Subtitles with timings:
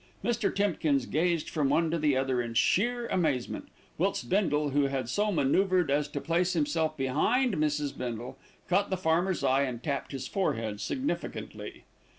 [0.23, 0.49] Mr.
[0.51, 3.67] Timkins gazed from one to the other in sheer amazement,
[3.99, 7.95] whilst Bindle, who had so manoeuvred as to place himself behind Mrs.
[7.95, 8.35] Bindle,
[8.67, 11.83] caught the farmer's eye and tapped his forehead significantly.